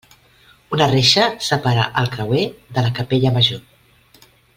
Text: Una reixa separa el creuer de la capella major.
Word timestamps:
Una 0.77 0.87
reixa 0.93 1.25
separa 1.47 1.83
el 2.03 2.09
creuer 2.15 2.47
de 2.79 2.85
la 2.87 2.93
capella 3.01 3.33
major. 3.37 4.25